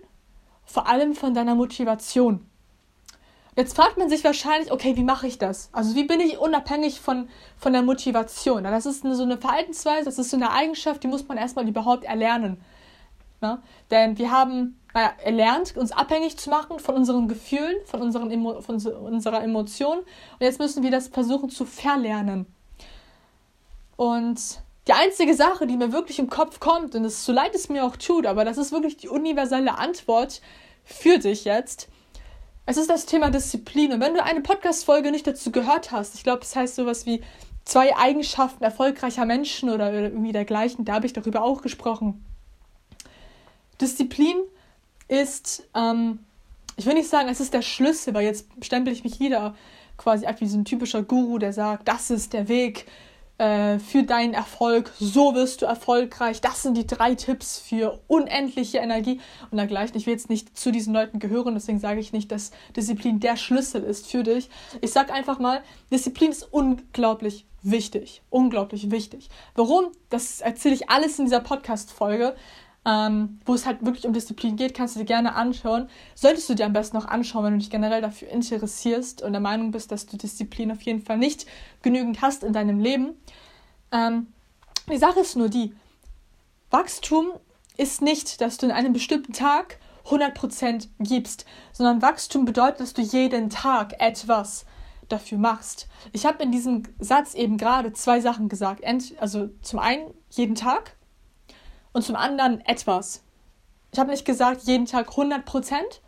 vor 0.64 0.87
allem 0.88 1.14
von 1.14 1.35
deiner 1.35 1.55
Motivation. 1.55 2.47
Jetzt 3.56 3.75
fragt 3.75 3.97
man 3.97 4.11
sich 4.11 4.23
wahrscheinlich, 4.23 4.70
okay, 4.70 4.97
wie 4.97 5.05
mache 5.05 5.26
ich 5.26 5.38
das? 5.38 5.70
Also 5.73 5.94
wie 5.94 6.05
bin 6.05 6.20
ich 6.20 6.38
unabhängig 6.38 7.00
von, 7.00 7.29
von 7.56 7.73
der 7.73 7.81
Motivation? 7.81 8.64
Das 8.64 8.85
ist 8.85 9.03
eine, 9.03 9.14
so 9.14 9.23
eine 9.23 9.38
Verhaltensweise, 9.38 10.05
das 10.05 10.19
ist 10.19 10.31
so 10.31 10.37
eine 10.37 10.50
Eigenschaft, 10.53 11.03
die 11.03 11.08
muss 11.08 11.26
man 11.26 11.38
erstmal 11.38 11.67
überhaupt 11.67 12.05
erlernen. 12.05 12.61
Na? 13.41 13.62
Denn 13.91 14.19
wir 14.19 14.31
haben 14.31 14.79
naja, 14.96 15.12
erlernt, 15.22 15.76
uns 15.76 15.93
abhängig 15.93 16.38
zu 16.38 16.48
machen 16.48 16.78
von 16.78 16.94
unseren 16.94 17.28
Gefühlen, 17.28 17.76
von, 17.84 18.00
unseren 18.00 18.31
Emo 18.31 18.62
von 18.62 18.76
unserer 18.76 19.43
Emotion. 19.43 19.98
Und 19.98 20.06
jetzt 20.40 20.58
müssen 20.58 20.82
wir 20.82 20.90
das 20.90 21.08
versuchen 21.08 21.50
zu 21.50 21.66
verlernen. 21.66 22.46
Und 23.96 24.40
die 24.88 24.94
einzige 24.94 25.34
Sache, 25.34 25.66
die 25.66 25.76
mir 25.76 25.93
wirklich 25.93 26.19
im 26.19 26.31
Kopf 26.31 26.60
kommt, 26.60 26.94
und 26.94 27.04
es 27.04 27.26
so 27.26 27.32
leid 27.32 27.54
es 27.54 27.69
mir 27.69 27.84
auch 27.84 27.96
tut, 27.96 28.25
aber 28.25 28.46
das 28.46 28.56
ist 28.56 28.72
wirklich 28.72 28.96
die 28.96 29.10
universelle 29.10 29.76
Antwort 29.76 30.40
für 30.82 31.19
dich 31.19 31.44
jetzt, 31.44 31.88
es 32.64 32.78
ist 32.78 32.88
das 32.88 33.04
Thema 33.04 33.28
Disziplin. 33.28 33.93
Und 33.93 34.00
wenn 34.00 34.14
du 34.14 34.25
eine 34.25 34.40
Podcast-Folge 34.40 35.10
nicht 35.10 35.26
dazu 35.26 35.52
gehört 35.52 35.93
hast, 35.93 36.14
ich 36.14 36.25
glaube, 36.25 36.40
es 36.40 36.56
heißt 36.56 36.75
sowas 36.75 37.04
wie 37.04 37.22
zwei 37.66 37.94
Eigenschaften 37.94 38.64
erfolgreicher 38.64 39.26
Menschen 39.26 39.69
oder 39.69 39.93
irgendwie 39.93 40.32
dergleichen, 40.32 40.87
da 40.87 40.94
habe 40.94 41.04
ich 41.04 41.12
darüber 41.12 41.43
auch 41.43 41.60
gesprochen. 41.60 42.25
Disziplin 43.78 44.37
ist, 45.08 45.69
ähm, 45.75 46.20
ich 46.76 46.87
will 46.87 46.94
nicht 46.94 47.08
sagen, 47.08 47.29
es 47.29 47.41
ist 47.41 47.55
der 47.55 47.62
Schlüssel, 47.62 48.14
weil 48.14 48.25
jetzt 48.25 48.47
stempel 48.62 48.93
ich 48.93 49.05
mich 49.05 49.20
wieder 49.20 49.55
quasi 49.97 50.26
ab 50.26 50.41
wie 50.41 50.47
so 50.47 50.58
ein 50.58 50.64
typischer 50.64 51.03
Guru, 51.03 51.38
der 51.38 51.53
sagt, 51.53 51.88
das 51.88 52.11
ist 52.11 52.32
der 52.32 52.49
Weg, 52.49 52.87
äh, 53.38 53.79
für 53.79 54.03
deinen 54.03 54.35
Erfolg. 54.35 54.93
So 54.99 55.35
wirst 55.35 55.62
du 55.62 55.67
erfolgreich. 55.67 56.41
Das 56.41 56.62
sind 56.62 56.76
die 56.76 56.87
drei 56.87 57.14
Tipps 57.14 57.58
für 57.58 58.00
unendliche 58.06 58.79
Energie 58.79 59.20
und 59.50 59.58
dergleichen. 59.58 59.97
Ich 59.97 60.06
will 60.06 60.14
jetzt 60.14 60.31
nicht 60.31 60.58
zu 60.58 60.73
diesen 60.73 60.94
Leuten 60.94 61.19
gehören, 61.19 61.55
deswegen 61.55 61.79
sage 61.79 62.00
ich 62.00 62.12
nicht, 62.12 62.32
dass 62.32 62.50
Disziplin 62.75 63.20
der 63.20 63.37
Schlüssel 63.37 63.82
ist 63.82 64.06
für 64.06 64.23
dich. 64.23 64.49
Ich 64.81 64.93
sage 64.93 65.12
einfach 65.12 65.38
mal, 65.38 65.62
Disziplin 65.93 66.31
ist 66.31 66.50
unglaublich 66.50 67.44
wichtig. 67.62 68.23
Unglaublich 68.31 68.91
wichtig. 68.91 69.29
Warum? 69.55 69.88
Das 70.08 70.41
erzähle 70.41 70.75
ich 70.75 70.88
alles 70.88 71.19
in 71.19 71.26
dieser 71.26 71.41
Podcast-Folge 71.41 72.35
ähm, 72.86 73.40
wo 73.44 73.54
es 73.54 73.66
halt 73.66 73.84
wirklich 73.84 74.06
um 74.06 74.12
Disziplin 74.12 74.54
geht, 74.54 74.72
kannst 74.72 74.94
du 74.94 75.00
dir 75.00 75.06
gerne 75.06 75.34
anschauen. 75.34 75.88
Solltest 76.14 76.48
du 76.48 76.54
dir 76.54 76.66
am 76.66 76.72
besten 76.72 76.96
noch 76.96 77.06
anschauen, 77.06 77.44
wenn 77.44 77.52
du 77.54 77.58
dich 77.58 77.70
generell 77.70 78.00
dafür 78.00 78.28
interessierst 78.28 79.22
und 79.22 79.32
der 79.32 79.40
Meinung 79.40 79.72
bist, 79.72 79.90
dass 79.90 80.06
du 80.06 80.16
Disziplin 80.16 80.70
auf 80.70 80.82
jeden 80.82 81.02
Fall 81.02 81.18
nicht 81.18 81.46
genügend 81.82 82.22
hast 82.22 82.44
in 82.44 82.52
deinem 82.52 82.78
Leben. 82.78 83.14
Ähm, 83.90 84.28
die 84.88 84.98
Sache 84.98 85.20
ist 85.20 85.36
nur 85.36 85.48
die, 85.48 85.74
Wachstum 86.70 87.32
ist 87.76 88.02
nicht, 88.02 88.40
dass 88.40 88.56
du 88.56 88.66
in 88.66 88.72
einem 88.72 88.92
bestimmten 88.92 89.32
Tag 89.32 89.78
100% 90.06 90.88
gibst, 91.00 91.44
sondern 91.72 92.02
Wachstum 92.02 92.44
bedeutet, 92.44 92.80
dass 92.80 92.94
du 92.94 93.02
jeden 93.02 93.50
Tag 93.50 93.94
etwas 94.00 94.64
dafür 95.08 95.38
machst. 95.38 95.88
Ich 96.12 96.26
habe 96.26 96.42
in 96.42 96.52
diesem 96.52 96.84
Satz 96.98 97.34
eben 97.34 97.58
gerade 97.58 97.92
zwei 97.92 98.20
Sachen 98.20 98.48
gesagt. 98.48 98.82
Also 99.18 99.48
zum 99.62 99.78
einen 99.78 100.12
jeden 100.30 100.54
Tag 100.54 100.95
und 101.96 102.02
zum 102.02 102.14
anderen 102.14 102.60
etwas. 102.66 103.22
Ich 103.90 103.98
habe 103.98 104.10
nicht 104.10 104.26
gesagt 104.26 104.64
jeden 104.64 104.84
Tag 104.84 105.08
100 105.08 105.46
Prozent. 105.46 106.02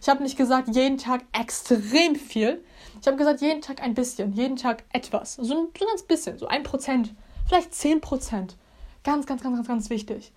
Ich 0.00 0.08
habe 0.08 0.24
nicht 0.24 0.36
gesagt 0.36 0.74
jeden 0.74 0.98
Tag 0.98 1.22
extrem 1.32 2.16
viel. 2.16 2.64
Ich 3.00 3.06
habe 3.06 3.16
gesagt 3.16 3.40
jeden 3.40 3.62
Tag 3.62 3.80
ein 3.80 3.94
bisschen, 3.94 4.32
jeden 4.32 4.56
Tag 4.56 4.82
etwas. 4.92 5.36
So 5.36 5.42
ein, 5.42 5.68
so 5.78 5.84
ein 5.84 5.88
ganz 5.88 6.02
bisschen, 6.02 6.36
so 6.36 6.48
ein 6.48 6.64
Prozent, 6.64 7.14
vielleicht 7.46 7.72
10 7.72 8.00
Prozent. 8.00 8.56
Ganz, 9.04 9.24
ganz, 9.24 9.40
ganz, 9.40 9.54
ganz, 9.54 9.68
ganz 9.68 9.88
wichtig. 9.88 10.32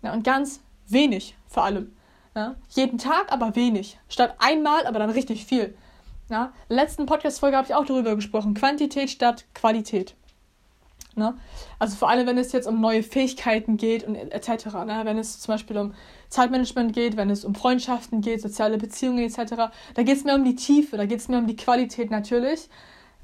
Ja, 0.00 0.14
und 0.14 0.24
ganz 0.24 0.60
wenig 0.88 1.36
vor 1.46 1.64
allem. 1.64 1.94
Ja, 2.34 2.54
jeden 2.70 2.96
Tag 2.96 3.30
aber 3.30 3.54
wenig. 3.54 3.98
Statt 4.08 4.34
einmal, 4.38 4.86
aber 4.86 4.98
dann 4.98 5.10
richtig 5.10 5.44
viel. 5.44 5.76
Ja, 6.30 6.54
letzten 6.70 7.04
Podcast-Folge 7.04 7.54
habe 7.54 7.66
ich 7.66 7.74
auch 7.74 7.84
darüber 7.84 8.16
gesprochen. 8.16 8.54
Quantität 8.54 9.10
statt 9.10 9.44
Qualität. 9.52 10.14
Ne? 11.16 11.34
Also 11.78 11.96
vor 11.96 12.08
allem, 12.08 12.26
wenn 12.26 12.38
es 12.38 12.52
jetzt 12.52 12.66
um 12.66 12.80
neue 12.80 13.02
Fähigkeiten 13.02 13.76
geht 13.76 14.04
und 14.04 14.14
etc. 14.14 14.66
Ne? 14.86 15.00
Wenn 15.04 15.18
es 15.18 15.40
zum 15.40 15.54
Beispiel 15.54 15.78
um 15.78 15.94
Zeitmanagement 16.28 16.92
geht, 16.92 17.16
wenn 17.16 17.30
es 17.30 17.44
um 17.44 17.54
Freundschaften 17.54 18.20
geht, 18.20 18.40
soziale 18.42 18.78
Beziehungen 18.78 19.18
etc. 19.18 19.72
Da 19.94 20.02
geht 20.02 20.16
es 20.16 20.24
mehr 20.24 20.36
um 20.36 20.44
die 20.44 20.54
Tiefe, 20.54 20.96
da 20.96 21.06
geht 21.06 21.20
es 21.20 21.28
mehr 21.28 21.38
um 21.38 21.46
die 21.46 21.56
Qualität 21.56 22.10
natürlich. 22.10 22.68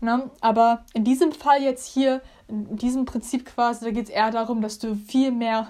Ne? 0.00 0.30
Aber 0.40 0.84
in 0.94 1.04
diesem 1.04 1.32
Fall 1.32 1.62
jetzt 1.62 1.86
hier, 1.86 2.20
in 2.48 2.76
diesem 2.76 3.04
Prinzip 3.04 3.46
quasi, 3.46 3.84
da 3.84 3.90
geht 3.90 4.04
es 4.04 4.10
eher 4.10 4.30
darum, 4.30 4.60
dass 4.60 4.78
du 4.78 4.94
viel 4.94 5.30
mehr 5.30 5.68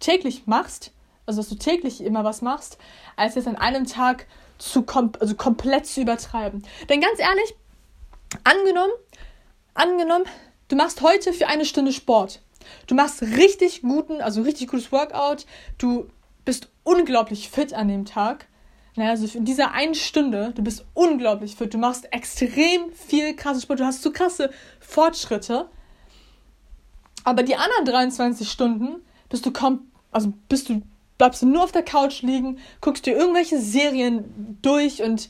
täglich 0.00 0.46
machst, 0.46 0.92
also 1.26 1.40
dass 1.40 1.48
du 1.48 1.56
täglich 1.56 2.02
immer 2.02 2.24
was 2.24 2.42
machst, 2.42 2.78
als 3.16 3.34
jetzt 3.34 3.48
an 3.48 3.56
einem 3.56 3.86
Tag 3.86 4.26
zu 4.58 4.82
kom 4.82 5.12
also 5.20 5.34
komplett 5.34 5.86
zu 5.86 6.00
übertreiben. 6.00 6.62
Denn 6.88 7.00
ganz 7.00 7.18
ehrlich, 7.18 7.54
angenommen, 8.44 8.92
angenommen, 9.74 10.24
Du 10.68 10.76
machst 10.76 11.00
heute 11.02 11.32
für 11.32 11.46
eine 11.46 11.64
Stunde 11.64 11.92
Sport. 11.92 12.40
Du 12.86 12.94
machst 12.94 13.22
richtig 13.22 13.82
guten, 13.82 14.20
also 14.20 14.42
richtig 14.42 14.68
gutes 14.68 14.90
Workout. 14.90 15.46
Du 15.78 16.08
bist 16.44 16.68
unglaublich 16.82 17.50
fit 17.50 17.72
an 17.72 17.88
dem 17.88 18.04
Tag. 18.04 18.46
Naja, 18.96 19.10
also 19.10 19.38
in 19.38 19.44
dieser 19.44 19.72
einen 19.72 19.94
Stunde, 19.94 20.52
du 20.56 20.62
bist 20.62 20.84
unglaublich 20.94 21.54
fit. 21.54 21.72
Du 21.72 21.78
machst 21.78 22.12
extrem 22.12 22.92
viel 22.92 23.36
krasse 23.36 23.60
Sport. 23.60 23.80
Du 23.80 23.84
hast 23.84 24.02
so 24.02 24.10
krasse 24.10 24.50
Fortschritte. 24.80 25.68
Aber 27.22 27.42
die 27.42 27.56
anderen 27.56 27.84
23 27.84 28.48
Stunden 28.48 29.02
bist 29.28 29.46
du 29.46 29.52
kaum, 29.52 29.90
also 30.10 30.32
bist 30.48 30.68
du, 30.68 30.82
bleibst 31.18 31.42
du 31.42 31.46
nur 31.46 31.64
auf 31.64 31.72
der 31.72 31.82
Couch 31.82 32.22
liegen, 32.22 32.58
guckst 32.80 33.06
dir 33.06 33.16
irgendwelche 33.16 33.60
Serien 33.60 34.58
durch 34.62 35.02
und 35.02 35.28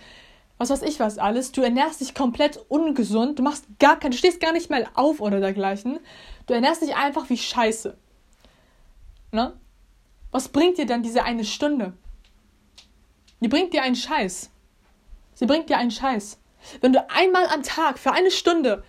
was 0.59 0.71
weiß 0.71 0.83
ich 0.83 1.01
was 1.01 1.19
alles. 1.19 1.53
Du 1.53 1.63
ernährst 1.63 2.01
dich 2.01 2.15
komplett 2.15 2.59
ungesund. 2.69 3.39
Du 3.39 3.43
machst 3.43 3.67
gar 3.79 3.99
kein, 3.99 4.11
du 4.11 4.17
stehst 4.17 4.41
gar 4.41 4.53
nicht 4.53 4.71
mal 4.71 4.89
auf 4.95 5.21
oder 5.21 5.41
dergleichen. 5.41 5.99
Du 6.47 6.55
ernährst 6.55 6.83
dich 6.83 6.97
einfach 6.97 7.29
wie 7.29 7.37
Scheiße. 7.37 7.97
Ne? 9.33 9.53
Was 10.31 10.49
bringt 10.49 10.79
dir 10.79 10.87
dann 10.87 11.03
diese 11.03 11.25
eine 11.25 11.45
Stunde? 11.45 11.93
Die 13.41 13.49
bringt 13.49 13.73
dir 13.75 13.83
einen 13.83 13.97
Scheiß. 13.97 14.51
Sie 15.35 15.47
bringt 15.47 15.69
dir 15.69 15.79
einen 15.79 15.91
Scheiß. 15.91 16.39
Wenn 16.81 16.93
du 16.93 17.11
einmal 17.11 17.47
am 17.49 17.63
Tag 17.63 17.99
für 17.99 18.13
eine 18.13 18.31
Stunde 18.31 18.83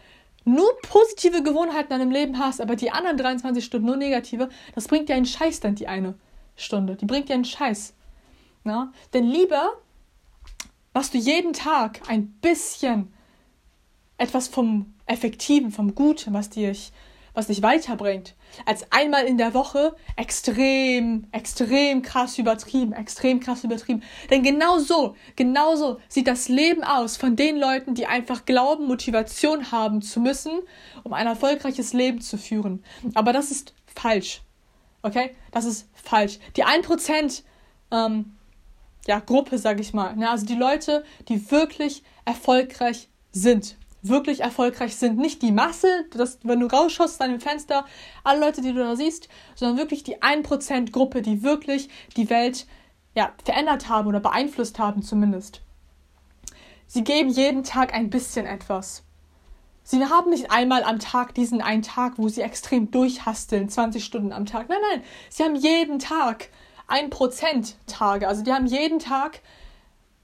nur 0.45 0.69
positive 0.81 1.43
Gewohnheiten 1.43 1.91
in 1.91 1.99
deinem 1.99 2.11
Leben 2.11 2.39
hast, 2.39 2.61
aber 2.61 2.77
die 2.77 2.91
anderen 2.91 3.17
23 3.17 3.63
Stunden 3.63 3.87
nur 3.87 3.97
negative, 3.97 4.47
das 4.73 4.87
bringt 4.87 5.09
dir 5.09 5.15
einen 5.15 5.25
Scheiß 5.25 5.59
dann 5.59 5.75
die 5.75 5.87
eine 5.87 6.15
Stunde. 6.55 6.95
Die 6.95 7.05
bringt 7.05 7.27
dir 7.27 7.33
einen 7.33 7.45
Scheiß. 7.45 7.93
Na? 8.63 8.93
Denn 9.13 9.25
lieber 9.25 9.73
machst 10.97 11.13
du 11.13 11.19
jeden 11.19 11.53
Tag 11.53 12.01
ein 12.07 12.25
bisschen 12.41 13.13
etwas 14.17 14.47
vom 14.47 14.95
Effektiven, 15.05 15.69
vom 15.69 15.93
Guten, 15.93 16.33
was 16.33 16.49
dich, 16.49 16.91
was 17.35 17.45
dich 17.45 17.61
weiterbringt, 17.61 18.33
als 18.65 18.91
einmal 18.91 19.25
in 19.25 19.37
der 19.37 19.53
Woche 19.53 19.95
extrem, 20.15 21.27
extrem 21.31 22.01
krass 22.01 22.39
übertrieben, 22.39 22.93
extrem 22.93 23.39
krass 23.39 23.63
übertrieben. 23.63 24.01
Denn 24.31 24.41
genau 24.41 24.79
so, 24.79 25.15
genau 25.35 25.75
so 25.75 25.99
sieht 26.07 26.25
das 26.25 26.49
Leben 26.49 26.83
aus 26.83 27.15
von 27.15 27.35
den 27.35 27.59
Leuten, 27.59 27.93
die 27.93 28.07
einfach 28.07 28.45
glauben, 28.45 28.87
Motivation 28.87 29.71
haben 29.71 30.01
zu 30.01 30.19
müssen, 30.19 30.61
um 31.03 31.13
ein 31.13 31.27
erfolgreiches 31.27 31.93
Leben 31.93 32.21
zu 32.21 32.39
führen. 32.39 32.83
Aber 33.13 33.33
das 33.33 33.51
ist 33.51 33.75
falsch. 33.85 34.41
Okay? 35.03 35.35
Das 35.51 35.65
ist 35.65 35.87
falsch. 35.93 36.39
Die 36.55 36.65
1%, 36.65 37.43
ähm, 37.91 38.36
ja, 39.07 39.19
Gruppe, 39.19 39.57
sag 39.57 39.79
ich 39.79 39.93
mal. 39.93 40.15
Ne? 40.15 40.29
Also 40.29 40.45
die 40.45 40.55
Leute, 40.55 41.03
die 41.29 41.49
wirklich 41.49 42.03
erfolgreich 42.25 43.09
sind. 43.31 43.77
Wirklich 44.03 44.41
erfolgreich 44.41 44.95
sind. 44.95 45.17
Nicht 45.17 45.41
die 45.41 45.51
Masse, 45.51 46.05
dass, 46.11 46.39
wenn 46.43 46.59
du 46.59 46.67
rausschaust 46.67 47.13
aus 47.13 47.17
deinem 47.17 47.39
Fenster, 47.39 47.85
alle 48.23 48.41
Leute, 48.41 48.61
die 48.61 48.73
du 48.73 48.79
da 48.79 48.95
siehst, 48.95 49.29
sondern 49.55 49.77
wirklich 49.77 50.03
die 50.03 50.21
1% 50.21 50.91
Gruppe, 50.91 51.21
die 51.21 51.41
wirklich 51.41 51.89
die 52.15 52.29
Welt 52.29 52.67
ja, 53.15 53.33
verändert 53.43 53.89
haben 53.89 54.07
oder 54.07 54.19
beeinflusst 54.19 54.77
haben 54.77 55.01
zumindest. 55.01 55.61
Sie 56.85 57.03
geben 57.03 57.29
jeden 57.29 57.63
Tag 57.63 57.93
ein 57.93 58.09
bisschen 58.09 58.45
etwas. 58.45 59.03
Sie 59.83 60.03
haben 60.05 60.29
nicht 60.29 60.51
einmal 60.51 60.83
am 60.83 60.99
Tag 60.99 61.33
diesen 61.33 61.61
einen 61.61 61.81
Tag, 61.81 62.13
wo 62.17 62.27
sie 62.27 62.41
extrem 62.41 62.91
durchhasteln, 62.91 63.69
20 63.69 64.03
Stunden 64.03 64.33
am 64.33 64.45
Tag. 64.45 64.67
Nein, 64.67 64.79
nein, 64.91 65.01
sie 65.29 65.43
haben 65.43 65.55
jeden 65.55 65.99
Tag 65.99 66.49
ein 66.87 67.09
Prozent 67.09 67.75
Tage. 67.85 68.27
Also 68.27 68.43
die 68.43 68.51
haben 68.51 68.65
jeden 68.65 68.99
Tag 68.99 69.41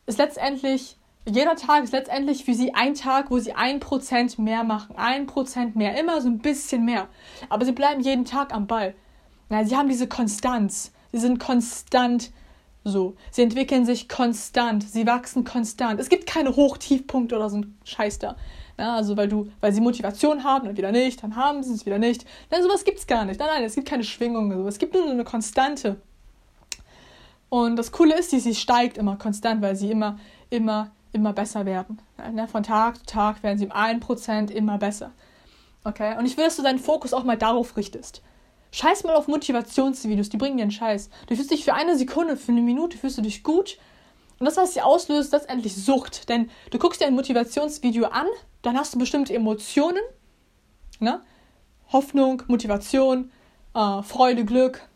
ist 0.05 0.17
letztendlich, 0.17 0.97
jeder 1.25 1.55
Tag 1.55 1.83
ist 1.83 1.93
letztendlich 1.93 2.43
für 2.43 2.53
sie 2.53 2.73
ein 2.73 2.93
Tag, 2.93 3.31
wo 3.31 3.39
sie 3.39 3.53
ein 3.53 3.79
Prozent 3.79 4.39
mehr 4.39 4.63
machen. 4.63 4.95
Ein 4.97 5.27
Prozent 5.27 5.75
mehr, 5.75 5.97
immer 5.99 6.21
so 6.21 6.27
ein 6.27 6.39
bisschen 6.39 6.83
mehr. 6.85 7.07
Aber 7.49 7.65
sie 7.65 7.71
bleiben 7.71 8.01
jeden 8.01 8.25
Tag 8.25 8.53
am 8.53 8.67
Ball. 8.67 8.95
Ja, 9.49 9.63
sie 9.63 9.75
haben 9.77 9.89
diese 9.89 10.07
Konstanz. 10.07 10.91
Sie 11.11 11.19
sind 11.19 11.39
konstant 11.39 12.31
so. 12.83 13.15
Sie 13.31 13.43
entwickeln 13.43 13.85
sich 13.85 14.09
konstant. 14.09 14.83
Sie 14.83 15.05
wachsen 15.07 15.45
konstant. 15.45 15.99
Es 15.99 16.09
gibt 16.09 16.27
keine 16.27 16.55
Hochtiefpunkte 16.55 17.35
oder 17.35 17.49
so 17.49 17.57
ein 17.57 17.77
Scheiß 17.85 18.19
da. 18.19 18.35
Ja, 18.77 18.95
also 18.95 19.15
weil 19.15 19.29
du, 19.29 19.51
weil 19.61 19.71
sie 19.71 19.81
Motivation 19.81 20.43
haben, 20.43 20.65
dann 20.65 20.77
wieder 20.77 20.91
nicht, 20.91 21.21
dann 21.23 21.35
haben 21.35 21.63
sie 21.63 21.73
es 21.73 21.85
wieder 21.85 21.99
nicht. 21.99 22.25
Nein, 22.49 22.63
sowas 22.63 22.83
gibt 22.83 22.99
es 22.99 23.07
gar 23.07 23.23
nicht. 23.23 23.39
Nein, 23.39 23.49
nein, 23.53 23.63
es 23.63 23.75
gibt 23.75 23.87
keine 23.87 24.03
Schwingungen. 24.03 24.65
Es 24.67 24.79
gibt 24.79 24.93
nur 24.93 25.09
eine 25.09 25.23
Konstante. 25.23 26.01
Und 27.53 27.75
das 27.75 27.91
Coole 27.91 28.17
ist, 28.17 28.31
sie, 28.31 28.39
sie 28.39 28.55
steigt 28.55 28.97
immer 28.97 29.15
konstant, 29.15 29.61
weil 29.61 29.75
sie 29.75 29.91
immer, 29.91 30.17
immer, 30.49 30.89
immer 31.11 31.33
besser 31.33 31.67
werden. 31.67 32.01
Ne, 32.33 32.47
von 32.47 32.63
Tag 32.63 32.97
zu 32.97 33.05
Tag 33.05 33.43
werden 33.43 33.59
sie 33.59 33.65
um 33.65 33.71
ein 33.71 33.99
Prozent 33.99 34.49
immer 34.49 34.79
besser. 34.79 35.11
Okay? 35.83 36.17
Und 36.17 36.25
ich 36.25 36.35
will, 36.35 36.45
dass 36.45 36.55
du 36.55 36.63
deinen 36.63 36.79
Fokus 36.79 37.13
auch 37.13 37.23
mal 37.23 37.37
darauf 37.37 37.77
richtest. 37.77 38.23
Scheiß 38.71 39.03
mal 39.03 39.13
auf 39.13 39.27
Motivationsvideos, 39.27 40.29
die 40.29 40.37
bringen 40.37 40.57
dir 40.57 40.63
einen 40.63 40.71
Scheiß. 40.71 41.11
Du 41.27 41.35
fühlst 41.35 41.51
dich 41.51 41.63
für 41.63 41.75
eine 41.75 41.95
Sekunde, 41.95 42.37
für 42.37 42.53
eine 42.53 42.61
Minute, 42.61 42.97
fühlst 42.97 43.19
du 43.19 43.21
dich 43.21 43.43
gut. 43.43 43.77
Und 44.39 44.47
das, 44.47 44.57
was 44.57 44.73
sie 44.73 44.81
auslöst, 44.81 45.31
ist 45.31 45.47
endlich 45.47 45.75
Sucht. 45.75 46.29
Denn 46.29 46.49
du 46.71 46.79
guckst 46.79 47.01
dir 47.01 47.05
ein 47.05 47.13
Motivationsvideo 47.13 48.07
an, 48.07 48.25
dann 48.63 48.79
hast 48.79 48.95
du 48.95 48.97
bestimmte 48.97 49.35
Emotionen. 49.35 50.01
Ne? 50.99 51.21
Hoffnung, 51.91 52.41
Motivation, 52.47 53.31
äh, 53.75 54.01
Freude, 54.01 54.43
Glück. 54.43 54.89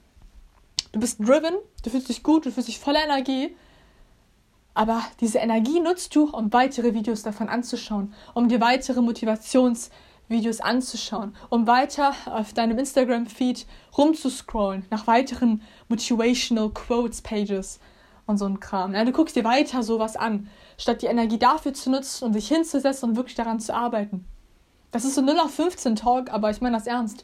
Du 0.97 1.01
bist 1.01 1.19
driven, 1.19 1.53
du 1.83 1.91
fühlst 1.91 2.09
dich 2.09 2.23
gut, 2.23 2.47
du 2.47 2.51
fühlst 2.51 2.69
dich 2.69 2.79
voller 2.79 3.03
Energie. 3.03 3.55
Aber 4.73 5.03
diese 5.19 5.37
Energie 5.37 5.79
nutzt 5.79 6.15
du, 6.15 6.27
um 6.27 6.51
weitere 6.51 6.95
Videos 6.95 7.21
davon 7.21 7.49
anzuschauen, 7.49 8.15
um 8.33 8.47
dir 8.47 8.59
weitere 8.61 9.01
Motivationsvideos 9.01 9.91
Videos 10.27 10.59
anzuschauen, 10.59 11.35
um 11.49 11.67
weiter 11.67 12.13
auf 12.25 12.53
deinem 12.53 12.79
Instagram-Feed 12.79 13.67
rumzuscrollen 13.95 14.85
nach 14.89 15.05
weiteren 15.05 15.61
Motivational 15.87 16.69
Quotes 16.71 17.21
Pages 17.21 17.79
und 18.25 18.37
so 18.37 18.45
ein 18.45 18.59
Kram. 18.59 18.95
Ja, 18.95 19.05
du 19.05 19.11
guckst 19.11 19.35
dir 19.35 19.43
weiter 19.43 19.83
sowas 19.83 20.17
an, 20.17 20.49
statt 20.79 21.03
die 21.03 21.05
Energie 21.05 21.37
dafür 21.37 21.75
zu 21.75 21.91
nutzen 21.91 22.25
und 22.25 22.33
dich 22.33 22.47
hinzusetzen 22.47 23.09
und 23.09 23.15
wirklich 23.15 23.35
daran 23.35 23.59
zu 23.59 23.73
arbeiten. 23.73 24.25
Das 24.91 25.05
ist 25.05 25.13
so 25.13 25.21
0 25.21 25.39
auf 25.39 25.53
15 25.53 25.95
Talk, 25.95 26.33
aber 26.33 26.49
ich 26.49 26.59
meine 26.59 26.75
das 26.75 26.87
ernst. 26.87 27.23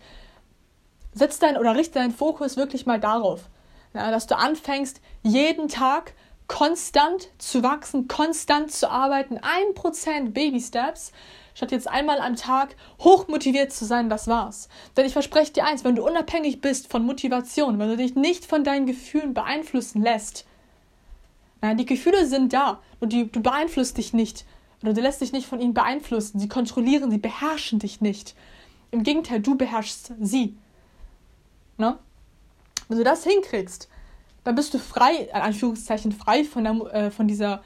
Setz 1.14 1.40
dein 1.40 1.58
oder 1.58 1.76
richte 1.76 1.96
deinen 1.96 2.14
Fokus 2.14 2.56
wirklich 2.56 2.86
mal 2.86 3.00
darauf, 3.00 3.50
ja, 3.94 4.12
dass 4.12 4.28
du 4.28 4.38
anfängst, 4.38 5.02
jeden 5.22 5.68
Tag 5.68 6.14
konstant 6.48 7.30
zu 7.38 7.64
wachsen, 7.64 8.08
konstant 8.08 8.72
zu 8.72 8.90
arbeiten, 8.90 9.38
ein 9.42 9.74
Prozent 9.76 10.34
Baby 10.34 10.60
Steps, 10.60 11.12
statt 11.56 11.72
jetzt 11.72 11.88
einmal 11.88 12.20
am 12.20 12.36
Tag 12.36 12.76
hochmotiviert 13.00 13.72
zu 13.72 13.86
sein, 13.86 14.10
das 14.10 14.28
war's. 14.28 14.70
Denn 14.98 15.06
ich 15.06 15.14
verspreche 15.14 15.54
dir 15.54 15.66
eins, 15.66 15.84
wenn 15.84 15.96
du 15.96 16.06
unabhängig 16.06 16.62
bist 16.62 16.92
von 16.92 17.06
Motivation, 17.06 17.80
wenn 17.80 17.90
du 17.90 17.98
dich 17.98 18.16
nicht 18.16 18.46
von 18.46 18.64
deinen 18.64 18.86
Gefühlen 18.86 19.34
beeinflussen 19.34 20.02
lässt, 20.02 20.46
nein, 21.62 21.78
die 21.78 21.86
Gefühle 21.86 22.26
sind 22.26 22.54
da 22.54 22.82
und 23.00 23.14
die, 23.14 23.32
du 23.32 23.42
beeinflusst 23.42 23.98
dich 23.98 24.14
nicht. 24.14 24.46
Oder 24.82 24.94
du 24.94 25.02
lässt 25.02 25.22
dich 25.22 25.32
nicht 25.32 25.48
von 25.48 25.62
ihnen 25.62 25.74
beeinflussen. 25.74 26.40
Sie 26.40 26.50
kontrollieren, 26.50 27.10
sie 27.10 27.18
beherrschen 27.18 27.80
dich 27.80 28.02
nicht. 28.02 28.36
Im 28.92 29.04
Gegenteil, 29.04 29.40
du 29.40 29.56
beherrschst 29.56 30.12
sie. 30.20 30.58
Ne? 31.78 31.98
Wenn 32.94 33.00
du 33.00 33.06
das 33.06 33.24
hinkriegst, 33.24 33.90
dann 34.44 34.54
bist 34.54 34.72
du 34.76 34.78
frei, 34.78 35.28
in 35.34 35.42
Anführungszeichen 35.42 36.12
frei 36.12 36.44
von, 36.44 36.64
der, 36.64 36.94
äh, 36.94 37.10
von 37.10 37.28
dieser 37.28 37.64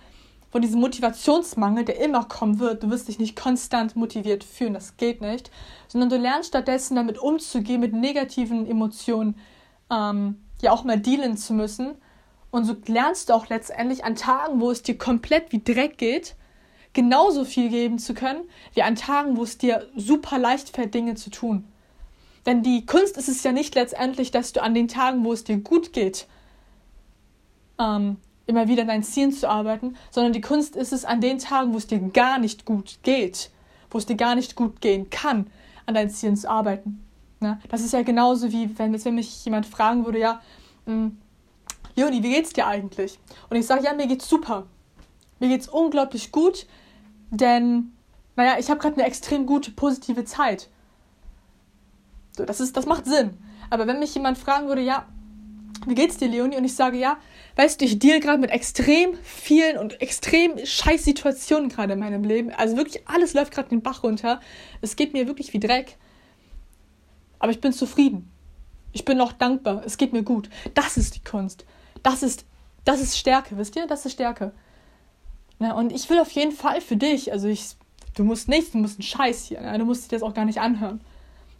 von 0.49 0.61
diesem 0.61 0.79
Motivationsmangel, 0.79 1.83
der 1.83 1.99
immer 1.99 2.23
kommen 2.23 2.59
wird. 2.59 2.81
Du 2.81 2.89
wirst 2.89 3.09
dich 3.09 3.19
nicht 3.19 3.35
konstant 3.35 3.97
motiviert 3.97 4.45
fühlen, 4.45 4.73
das 4.73 4.95
geht 4.95 5.19
nicht, 5.19 5.51
sondern 5.89 6.09
du 6.09 6.15
lernst 6.15 6.47
stattdessen 6.47 6.95
damit 6.95 7.17
umzugehen, 7.17 7.81
mit 7.81 7.91
negativen 7.91 8.65
Emotionen 8.65 9.35
ähm, 9.91 10.37
ja 10.61 10.71
auch 10.71 10.85
mal 10.85 10.97
dealen 10.97 11.35
zu 11.35 11.53
müssen. 11.53 11.95
Und 12.49 12.63
so 12.63 12.77
lernst 12.85 13.27
du 13.27 13.33
auch 13.33 13.49
letztendlich 13.49 14.05
an 14.05 14.15
Tagen, 14.15 14.61
wo 14.61 14.71
es 14.71 14.81
dir 14.81 14.97
komplett 14.97 15.51
wie 15.51 15.61
Dreck 15.61 15.97
geht, 15.97 16.37
genauso 16.93 17.43
viel 17.43 17.67
geben 17.67 17.99
zu 17.99 18.13
können, 18.13 18.47
wie 18.73 18.83
an 18.83 18.95
Tagen, 18.95 19.35
wo 19.35 19.43
es 19.43 19.57
dir 19.57 19.89
super 19.97 20.37
leicht 20.37 20.73
fällt, 20.73 20.93
Dinge 20.93 21.15
zu 21.15 21.31
tun. 21.31 21.65
Denn 22.47 22.63
die 22.63 22.85
Kunst 22.85 23.17
ist 23.17 23.27
es 23.27 23.43
ja 23.43 23.51
nicht 23.51 23.75
letztendlich, 23.75 24.31
dass 24.31 24.53
du 24.53 24.63
an 24.63 24.73
den 24.73 24.87
Tagen, 24.87 25.25
wo 25.25 25.33
es 25.33 25.43
dir 25.43 25.57
gut 25.57 25.91
geht, 25.91 26.27
ähm, 27.77 28.15
immer 28.47 28.69
wieder 28.69 28.83
an 28.83 28.87
deinen 28.87 29.03
Zielen 29.03 29.33
zu 29.33 29.49
arbeiten, 29.49 29.97
sondern 30.11 30.31
die 30.31 30.41
Kunst 30.41 30.77
ist 30.77 30.93
es, 30.93 31.03
an 31.03 31.19
den 31.19 31.39
Tagen, 31.39 31.73
wo 31.73 31.77
es 31.77 31.87
dir 31.87 31.99
gar 31.99 32.39
nicht 32.39 32.63
gut 32.63 32.99
geht, 33.03 33.51
wo 33.91 33.97
es 33.97 34.05
dir 34.05 34.15
gar 34.15 34.33
nicht 34.33 34.55
gut 34.55 34.79
gehen 34.79 35.09
kann, 35.09 35.47
an 35.85 35.93
deinen 35.93 36.09
Zielen 36.09 36.37
zu 36.37 36.49
arbeiten. 36.49 37.03
Ne? 37.41 37.59
Das 37.67 37.81
ist 37.81 37.91
ja 37.91 38.01
genauso 38.01 38.49
wie, 38.53 38.79
wenn, 38.79 39.03
wenn 39.03 39.15
mich 39.15 39.43
jemand 39.43 39.65
fragen 39.65 40.05
würde, 40.05 40.19
ja, 40.19 40.41
hm, 40.85 41.17
Leonie, 41.97 42.23
wie 42.23 42.31
geht's 42.31 42.53
dir 42.53 42.65
eigentlich? 42.65 43.19
Und 43.49 43.57
ich 43.57 43.65
sage, 43.65 43.83
ja, 43.83 43.93
mir 43.93 44.07
geht's 44.07 44.29
super. 44.29 44.67
Mir 45.39 45.49
geht's 45.49 45.67
unglaublich 45.67 46.31
gut, 46.31 46.65
denn, 47.29 47.91
naja, 48.37 48.55
ich 48.57 48.69
habe 48.69 48.79
gerade 48.79 48.95
eine 48.95 49.05
extrem 49.05 49.45
gute, 49.45 49.71
positive 49.71 50.23
Zeit. 50.23 50.69
So, 52.37 52.45
das, 52.45 52.59
ist, 52.59 52.77
das 52.77 52.85
macht 52.85 53.05
Sinn. 53.05 53.31
Aber 53.69 53.87
wenn 53.87 53.99
mich 53.99 54.13
jemand 54.13 54.37
fragen 54.37 54.67
würde, 54.67 54.81
ja, 54.81 55.07
wie 55.87 55.95
geht's 55.95 56.17
dir, 56.17 56.27
Leonie? 56.27 56.57
Und 56.57 56.65
ich 56.65 56.75
sage, 56.75 56.97
ja, 56.97 57.17
weißt 57.55 57.81
du, 57.81 57.85
ich 57.85 57.97
deal 57.97 58.19
gerade 58.19 58.39
mit 58.39 58.51
extrem 58.51 59.15
vielen 59.23 59.77
und 59.77 60.01
extrem 60.01 60.63
scheiß 60.63 61.03
Situationen 61.03 61.69
gerade 61.69 61.93
in 61.93 61.99
meinem 61.99 62.23
Leben. 62.23 62.51
Also 62.51 62.77
wirklich 62.77 63.07
alles 63.07 63.33
läuft 63.33 63.53
gerade 63.53 63.69
den 63.69 63.81
Bach 63.81 64.03
runter. 64.03 64.39
Es 64.81 64.95
geht 64.95 65.13
mir 65.13 65.27
wirklich 65.27 65.53
wie 65.53 65.59
Dreck. 65.59 65.97
Aber 67.39 67.51
ich 67.51 67.61
bin 67.61 67.73
zufrieden. 67.73 68.31
Ich 68.93 69.05
bin 69.05 69.17
noch 69.17 69.33
dankbar. 69.33 69.83
Es 69.85 69.97
geht 69.97 70.13
mir 70.13 70.23
gut. 70.23 70.49
Das 70.73 70.97
ist 70.97 71.15
die 71.15 71.23
Kunst. 71.23 71.65
Das 72.03 72.23
ist, 72.23 72.45
das 72.85 73.01
ist 73.01 73.17
Stärke, 73.17 73.57
wisst 73.57 73.75
ihr? 73.75 73.87
Das 73.87 74.05
ist 74.05 74.13
Stärke. 74.13 74.53
Na, 75.59 75.73
und 75.73 75.91
ich 75.91 76.09
will 76.09 76.19
auf 76.19 76.31
jeden 76.31 76.51
Fall 76.51 76.81
für 76.81 76.97
dich, 76.97 77.31
also 77.31 77.47
ich, 77.47 77.75
du 78.15 78.23
musst 78.23 78.47
nichts, 78.47 78.71
du 78.71 78.77
musst 78.77 78.99
einen 78.99 79.03
Scheiß 79.03 79.45
hier. 79.45 79.61
Ne? 79.61 79.77
Du 79.79 79.85
musst 79.85 80.11
dir 80.11 80.15
das 80.15 80.23
auch 80.23 80.33
gar 80.35 80.45
nicht 80.45 80.59
anhören. 80.59 81.01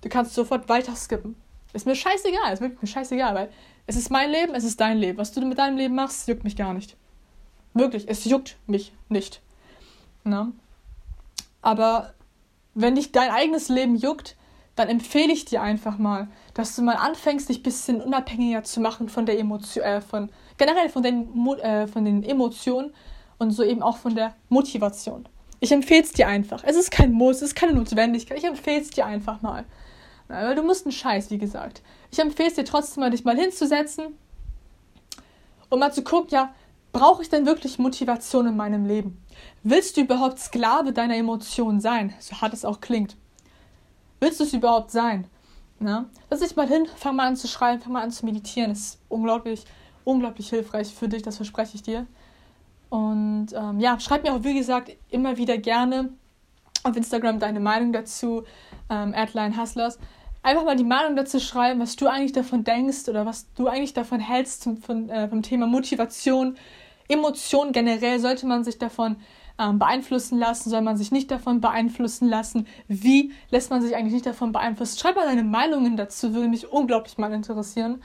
Du 0.08 0.10
kannst 0.10 0.36
sofort 0.36 0.70
weiter 0.70 0.96
skippen. 0.96 1.36
Ist 1.74 1.86
mir 1.86 1.94
scheißegal, 1.94 2.54
ist 2.54 2.62
wirklich 2.62 2.82
mir 2.82 2.88
scheißegal, 2.88 3.36
weil 3.36 3.50
es 3.88 3.98
ist 3.98 4.10
mein 4.10 4.32
Leben, 4.32 4.56
es 4.56 4.64
ist 4.64 4.80
dein 4.80 4.98
Leben. 4.98 5.18
Was 5.18 5.34
du 5.34 5.42
mit 5.42 5.58
deinem 5.58 5.76
Leben 5.76 5.96
machst, 5.96 6.30
juckt 6.30 6.46
mich 6.46 6.56
gar 6.56 6.74
nicht. 6.74 6.96
Wirklich, 7.74 8.06
es 8.08 8.24
juckt 8.24 8.56
mich 8.68 8.94
nicht. 9.10 9.42
Na? 10.24 10.54
Aber 11.62 12.14
wenn 12.74 12.96
dich 12.96 13.12
dein 13.12 13.32
eigenes 13.32 13.68
Leben 13.68 13.98
juckt, 13.98 14.38
dann 14.78 14.88
empfehle 14.88 15.34
ich 15.34 15.44
dir 15.44 15.62
einfach 15.62 15.98
mal, 15.98 16.30
dass 16.54 16.74
du 16.78 16.84
mal 16.84 16.96
anfängst, 16.96 17.50
dich 17.50 17.60
ein 17.60 17.64
bisschen 17.64 18.02
unabhängiger 18.02 18.64
zu 18.64 18.80
machen 18.80 19.10
von 19.10 19.26
der 19.26 19.38
Emotion, 19.38 19.84
äh, 19.84 20.00
von 20.00 20.30
generell 20.58 20.88
von 20.88 21.04
den, 21.04 21.48
äh, 21.60 21.86
von 21.86 22.06
den 22.06 22.24
Emotionen 22.24 22.94
und 23.40 23.52
so 23.52 23.62
eben 23.62 23.84
auch 23.84 23.98
von 23.98 24.16
der 24.16 24.36
Motivation. 24.48 25.28
Ich 25.60 25.74
empfehle 25.74 26.04
es 26.04 26.14
dir 26.14 26.30
einfach. 26.30 26.64
Es 26.64 26.78
ist 26.78 26.92
kein 26.92 27.12
Muss, 27.12 27.38
es 27.38 27.50
ist 27.50 27.56
keine 27.56 27.74
Notwendigkeit. 27.74 28.38
Ich 28.38 28.46
empfehle 28.46 28.80
es 28.80 28.90
dir 28.90 29.06
einfach 29.06 29.42
mal. 29.42 29.66
Weil 30.28 30.56
du 30.56 30.64
musst 30.64 30.86
einen 30.86 30.92
Scheiß, 30.92 31.32
wie 31.32 31.38
gesagt. 31.38 31.82
Ich 32.12 32.20
empfehle 32.20 32.50
es 32.50 32.56
dir 32.56 32.66
trotzdem 32.66 33.02
mal, 33.02 33.12
dich 33.12 33.24
mal 33.24 33.38
hinzusetzen 33.38 34.18
und 35.70 35.80
mal 35.80 35.94
zu 35.94 36.04
gucken, 36.04 36.30
ja, 36.32 36.54
brauche 36.92 37.22
ich 37.22 37.30
denn 37.30 37.46
wirklich 37.46 37.80
Motivation 37.80 38.48
in 38.48 38.58
meinem 38.58 38.86
Leben? 38.86 39.24
Willst 39.64 39.98
du 39.98 40.02
überhaupt 40.02 40.40
Sklave 40.40 40.94
deiner 40.94 41.16
Emotionen 41.16 41.80
sein? 41.80 42.14
So 42.20 42.42
hart 42.42 42.54
es 42.54 42.66
auch 42.66 42.82
klingt. 42.82 43.16
Willst 44.20 44.40
du 44.40 44.44
es 44.44 44.54
überhaupt 44.54 44.92
sein? 44.92 45.28
Na? 45.80 46.10
Lass 46.30 46.40
dich 46.40 46.56
mal 46.56 46.68
hin, 46.68 46.88
fang 46.96 47.16
mal 47.16 47.28
an 47.28 47.36
zu 47.36 47.48
schreiben, 47.48 47.82
fang 47.82 47.94
mal 47.94 48.04
an 48.04 48.12
zu 48.12 48.26
meditieren. 48.26 48.72
Das 48.72 48.80
ist 48.80 49.00
unglaublich, 49.10 49.64
unglaublich 50.04 50.50
hilfreich 50.50 50.94
für 50.94 51.08
dich, 51.08 51.22
das 51.22 51.38
verspreche 51.38 51.76
ich 51.76 51.84
dir. 51.84 52.08
Und 52.90 53.48
ähm, 53.54 53.80
ja, 53.80 54.00
schreib 54.00 54.24
mir 54.24 54.34
auch, 54.34 54.44
wie 54.44 54.56
gesagt, 54.56 54.92
immer 55.10 55.38
wieder 55.38 55.58
gerne 55.58 56.10
auf 56.84 56.96
Instagram 56.96 57.40
deine 57.40 57.60
Meinung 57.60 57.92
dazu, 57.92 58.44
ähm, 58.90 59.14
Adline 59.16 59.56
Hustlers 59.58 60.00
einfach 60.44 60.64
mal 60.64 60.76
die 60.76 60.84
Meinung 60.84 61.16
dazu 61.16 61.40
schreiben, 61.40 61.80
was 61.80 61.96
du 61.96 62.08
eigentlich 62.08 62.34
davon 62.34 62.64
denkst 62.64 63.08
oder 63.10 63.26
was 63.26 63.52
du 63.54 63.68
eigentlich 63.68 63.94
davon 63.94 64.20
hältst 64.20 64.62
zum, 64.62 64.78
von, 64.78 65.10
äh, 65.10 65.28
vom 65.28 65.42
Thema 65.42 65.68
Motivation, 65.68 66.58
Emotion 67.08 67.72
generell. 67.72 68.20
Sollte 68.20 68.46
man 68.46 68.64
sich 68.64 68.78
davon 68.78 69.18
ähm, 69.60 69.80
beeinflussen 69.80 70.38
lassen? 70.38 70.70
Soll 70.70 70.82
man 70.82 70.98
sich 70.98 71.12
nicht 71.12 71.32
davon 71.32 71.62
beeinflussen 71.62 72.28
lassen? 72.28 72.68
Wie 72.88 73.34
lässt 73.50 73.70
man 73.70 73.82
sich 73.82 73.96
eigentlich 73.96 74.14
nicht 74.14 74.26
davon 74.26 74.52
beeinflussen? 74.52 75.00
Schreib 75.00 75.16
mal 75.16 75.26
deine 75.26 75.44
Meinungen 75.44 75.98
dazu, 75.98 76.34
würde 76.34 76.48
mich 76.48 76.72
unglaublich 76.72 77.18
mal 77.18 77.32
interessieren. 77.34 78.02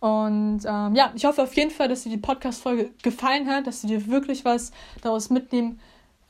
Und 0.00 0.60
ähm, 0.64 0.94
ja, 0.94 1.12
ich 1.14 1.26
hoffe 1.26 1.42
auf 1.42 1.54
jeden 1.54 1.70
Fall, 1.70 1.88
dass 1.88 2.04
dir 2.04 2.10
die 2.10 2.16
Podcast-Folge 2.16 2.90
gefallen 3.02 3.48
hat, 3.48 3.66
dass 3.66 3.82
du 3.82 3.86
dir 3.86 4.06
wirklich 4.06 4.46
was 4.46 4.72
daraus 5.02 5.28
mitnehmen, 5.28 5.78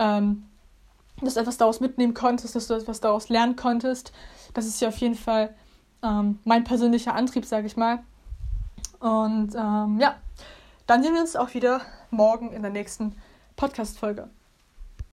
ähm, 0.01 0.45
dass 1.27 1.35
du 1.35 1.41
etwas 1.41 1.59
daraus 1.59 1.81
mitnehmen 1.81 2.15
konntest, 2.15 2.55
dass 2.55 2.67
du 2.67 2.75
etwas 2.75 3.01
daraus 3.01 3.29
lernen 3.29 3.57
konntest. 3.57 4.13
Das 4.55 4.67
ist 4.67 4.81
ja 4.81 4.89
auf 4.89 4.97
jeden 4.99 5.15
Fall 5.15 5.55
ähm, 6.03 6.39
mein 6.45 6.65
persönlicher 6.65 7.15
Antrieb, 7.15 7.45
sage 7.45 7.67
ich 7.67 7.77
mal. 7.77 8.01
Und 9.01 9.55
ähm, 9.55 9.99
ja, 10.01 10.17
dann 10.87 11.03
sehen 11.03 11.15
wir 11.15 11.21
uns 11.21 11.37
auch 11.37 11.55
wieder 11.55 11.81
morgen 12.11 12.53
in 12.53 12.63
der 12.63 12.71
nächsten 12.71 13.15
Podcast-Folge. 13.57 14.29